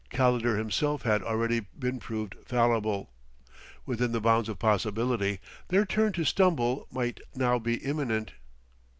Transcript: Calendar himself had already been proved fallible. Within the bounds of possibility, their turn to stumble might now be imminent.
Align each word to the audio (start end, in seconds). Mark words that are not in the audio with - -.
Calendar 0.09 0.57
himself 0.57 1.03
had 1.03 1.21
already 1.21 1.59
been 1.59 1.99
proved 1.99 2.33
fallible. 2.43 3.11
Within 3.85 4.13
the 4.13 4.19
bounds 4.19 4.49
of 4.49 4.57
possibility, 4.57 5.39
their 5.67 5.85
turn 5.85 6.11
to 6.13 6.23
stumble 6.25 6.87
might 6.91 7.19
now 7.35 7.59
be 7.59 7.75
imminent. 7.75 8.31